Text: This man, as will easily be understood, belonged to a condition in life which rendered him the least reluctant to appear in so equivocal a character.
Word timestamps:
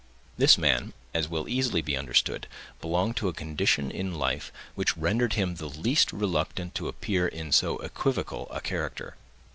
This 0.35 0.57
man, 0.57 0.93
as 1.13 1.27
will 1.29 1.47
easily 1.47 1.83
be 1.83 1.95
understood, 1.95 2.47
belonged 2.81 3.17
to 3.17 3.27
a 3.27 3.33
condition 3.33 3.91
in 3.91 4.15
life 4.15 4.51
which 4.73 4.97
rendered 4.97 5.33
him 5.33 5.57
the 5.57 5.69
least 5.69 6.11
reluctant 6.11 6.73
to 6.73 6.87
appear 6.87 7.27
in 7.27 7.51
so 7.51 7.77
equivocal 7.77 8.47
a 8.49 8.61
character. 8.61 9.15